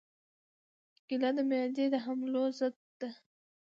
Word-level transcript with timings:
کېله 1.07 1.29
د 1.37 1.39
معدې 1.49 1.85
د 1.93 1.95
حملو 2.05 2.43
ضد 2.59 2.75
ده. 2.99 3.09